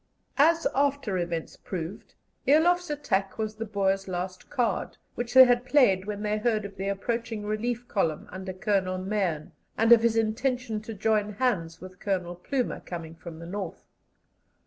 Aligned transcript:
As 0.39 0.65
after 0.73 1.19
events 1.19 1.55
proved, 1.57 2.15
Eloff's 2.47 2.89
attack 2.89 3.37
was 3.37 3.57
the 3.57 3.67
Boers' 3.67 4.07
last 4.07 4.49
card, 4.49 4.97
which 5.13 5.35
they 5.35 5.43
had 5.45 5.63
played 5.63 6.05
when 6.05 6.23
they 6.23 6.39
heard 6.39 6.65
of 6.65 6.75
the 6.75 6.87
approaching 6.87 7.45
relief 7.45 7.87
column 7.87 8.27
under 8.31 8.51
Colonel 8.51 8.97
Mahon, 8.97 9.51
and 9.77 9.91
of 9.91 10.01
his 10.01 10.15
intention 10.17 10.81
to 10.81 10.95
join 10.95 11.33
hands 11.33 11.79
with 11.81 11.99
Colonel 11.99 12.33
Plumer, 12.33 12.79
coming 12.79 13.13
from 13.13 13.37
the 13.37 13.45
North. 13.45 13.85